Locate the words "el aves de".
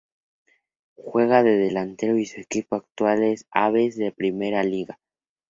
3.41-4.05